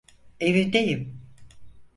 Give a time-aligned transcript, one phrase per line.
[0.39, 1.19] Evimdeyim.